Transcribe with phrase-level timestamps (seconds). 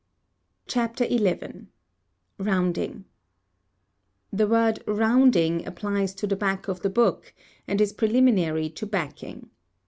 [0.67, 1.67] _CHAPTER XI.
[2.39, 3.05] ROUNDING.
[4.33, 7.35] The word "rounding" applies to the back of the book,
[7.67, 9.51] and is preliminary to backing.